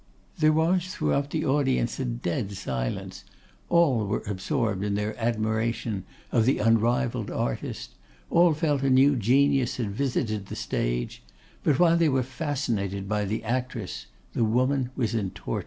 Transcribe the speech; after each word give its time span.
There 0.39 0.51
was, 0.51 0.87
throughout 0.95 1.29
the 1.29 1.45
audience, 1.45 1.99
a 1.99 2.05
dead 2.05 2.53
silence; 2.53 3.23
all 3.69 4.07
were 4.07 4.23
absorbed 4.25 4.83
in 4.83 4.95
their 4.95 5.15
admiration 5.21 6.05
of 6.31 6.45
the 6.47 6.57
unrivalled 6.57 7.29
artist; 7.29 7.91
all 8.31 8.55
felt 8.55 8.81
a 8.81 8.89
new 8.89 9.15
genius 9.15 9.77
had 9.77 9.91
visited 9.91 10.47
the 10.47 10.55
stage; 10.55 11.21
but 11.63 11.77
while 11.77 11.97
they 11.97 12.09
were 12.09 12.23
fascinated 12.23 13.07
by 13.07 13.25
the 13.25 13.43
actress, 13.43 14.07
the 14.33 14.43
woman 14.43 14.89
was 14.95 15.13
in 15.13 15.29
torture. 15.29 15.59